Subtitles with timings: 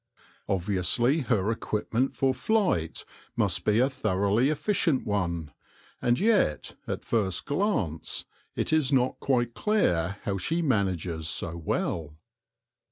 [0.49, 3.05] Obviously her equipment for flight
[3.35, 5.51] must be a thoroughly efficient one,
[6.01, 8.25] and yet at first glance
[8.55, 12.15] it is not quite clear how she manages so well.